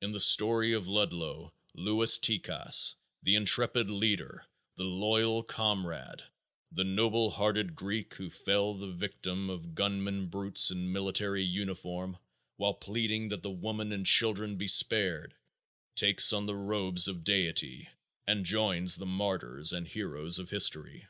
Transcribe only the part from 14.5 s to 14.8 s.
be